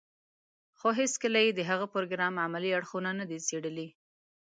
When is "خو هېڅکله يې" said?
0.79-1.51